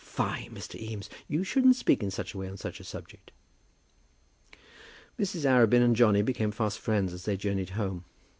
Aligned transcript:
"Fie, 0.03 0.49
Mr. 0.51 0.81
Eames; 0.81 1.11
you 1.27 1.43
shouldn't 1.43 1.75
speak 1.75 2.01
in 2.01 2.09
such 2.09 2.33
a 2.33 2.37
way 2.39 2.49
on 2.49 2.57
such 2.57 2.79
a 2.79 2.83
subject." 2.83 3.31
Mrs. 5.19 5.45
Arabin 5.47 5.85
and 5.85 5.95
Johnny 5.95 6.23
became 6.23 6.49
fast 6.49 6.79
friends 6.79 7.13
as 7.13 7.25
they 7.25 7.37
journeyed 7.37 7.69
home. 7.77 8.05